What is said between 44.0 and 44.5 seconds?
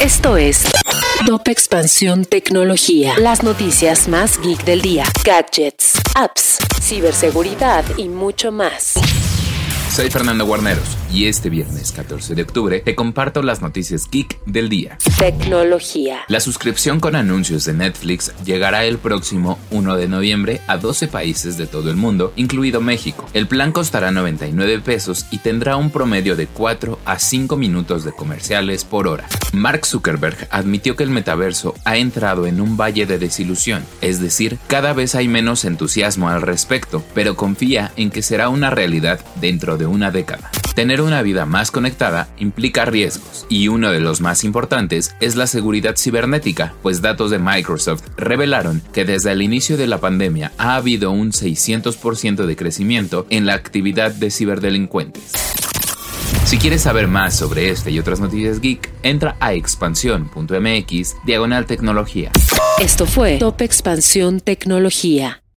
los más